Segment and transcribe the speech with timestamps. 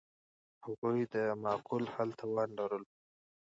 [0.65, 2.89] هغوی د معقول حل توان لرلو.